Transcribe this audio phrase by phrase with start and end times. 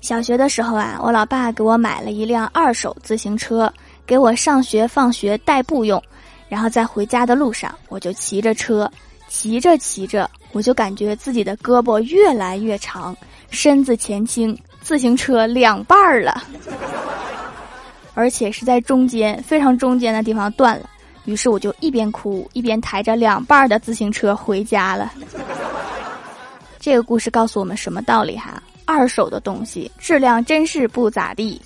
[0.00, 3.72] 小学的时候啊，我老爸给我买了一辆二手自行车，
[4.06, 6.02] 给我上学放学代步用。
[6.48, 8.90] 然后在回家的路上，我就骑着车，
[9.28, 13.14] 骑着骑着，我就感觉自己的胳膊越来越长，
[13.50, 16.42] 身子前倾，自行车两半儿了，
[18.14, 20.88] 而且是在中间非常中间的地方断了。
[21.26, 25.12] 于是我就一边哭一边抬着两半儿的自行车回家了。
[26.78, 28.62] 这个故事告诉我们什么道理哈？
[28.88, 31.60] 二手的东西质量真是不咋地。